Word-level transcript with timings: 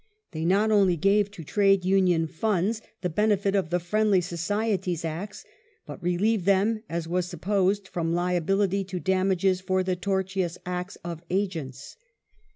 They 0.31 0.45
not 0.45 0.71
Union 0.71 0.99
^jjiy 0.99 1.25
goyc 1.27 1.31
to 1.33 1.43
Trade 1.43 1.85
Union 1.85 2.25
funds 2.25 2.81
'the 3.01 3.11
benefit 3.11 3.53
of 3.53 3.69
the 3.69 3.79
Friendly 3.79 4.19
tion, 4.19 4.37
1871 4.37 4.81
Societies 4.97 5.05
Acts, 5.05 5.45
but 5.85 6.01
relieved 6.01 6.45
them, 6.45 6.81
as 6.89 7.07
was 7.07 7.27
supposed, 7.27 7.87
from 7.87 8.11
liability 8.15 8.83
^^^^ 8.83 8.87
to 8.87 8.99
damages 8.99 9.61
for 9.61 9.83
the 9.83 9.95
tortious 9.95 10.57
acts 10.65 10.95
of 11.03 11.21
agents. 11.29 11.97